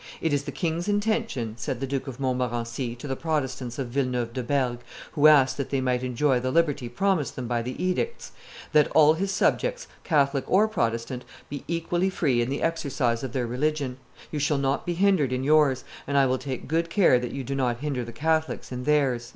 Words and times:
"It 0.19 0.33
is 0.33 0.45
the 0.45 0.51
king's 0.51 0.87
intention," 0.87 1.53
said 1.57 1.79
the 1.79 1.85
Duke 1.85 2.07
of 2.07 2.19
Montmorency 2.19 2.95
to 2.95 3.07
the 3.07 3.15
Protestants 3.15 3.77
of 3.77 3.89
Villeneuve 3.89 4.33
de 4.33 4.41
Berg, 4.41 4.79
who 5.11 5.27
asked 5.27 5.57
that 5.57 5.69
they 5.69 5.79
might 5.79 6.01
enjoy 6.01 6.39
the 6.39 6.49
liberty 6.49 6.89
promised 6.89 7.35
them 7.35 7.45
by 7.45 7.61
the 7.61 7.79
edicts, 7.79 8.31
"that 8.73 8.87
all 8.93 9.13
his 9.13 9.29
subjects, 9.29 9.85
Catholic 10.03 10.43
or 10.49 10.67
Protestant, 10.67 11.23
be 11.49 11.63
equally 11.67 12.09
free 12.09 12.41
in 12.41 12.49
the 12.49 12.63
exercise 12.63 13.21
of 13.23 13.31
their 13.31 13.45
religion; 13.45 13.97
you 14.31 14.39
shall 14.39 14.57
not 14.57 14.87
be 14.87 14.95
hindered 14.95 15.31
in 15.31 15.43
yours, 15.43 15.83
and 16.07 16.17
I 16.17 16.25
will 16.25 16.39
take 16.39 16.67
good 16.67 16.89
care 16.89 17.19
that 17.19 17.31
you 17.31 17.43
do 17.43 17.53
not 17.53 17.81
hinder 17.81 18.03
the 18.03 18.11
Catholics 18.11 18.71
in 18.71 18.85
theirs." 18.85 19.29